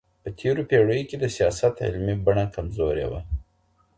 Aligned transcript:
په 0.23 0.29
تېرو 0.39 0.61
پېړيو 0.69 1.07
کي 1.09 1.15
د 1.19 1.25
سياست 1.37 1.73
علمي 1.85 2.15
بڼه 2.25 2.45
کمزورې 2.55 3.05
وه. 3.11 3.21